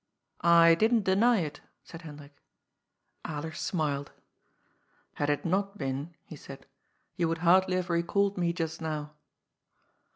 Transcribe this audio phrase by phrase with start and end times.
[0.25, 0.31] *'
[0.63, 2.41] «I didn't deny it," said Hendrik.
[3.23, 4.11] Alera smiled,"
[5.19, 6.65] Had it not been," he said,
[7.17, 9.11] you would hardly have recalled me just now."